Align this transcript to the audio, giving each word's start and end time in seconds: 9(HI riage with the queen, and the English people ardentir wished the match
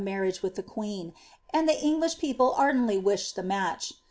9(HI 0.01 0.07
riage 0.15 0.41
with 0.41 0.55
the 0.55 0.63
queen, 0.63 1.13
and 1.53 1.69
the 1.69 1.79
English 1.79 2.17
people 2.17 2.55
ardentir 2.57 3.03
wished 3.03 3.35
the 3.35 3.43
match 3.43 3.93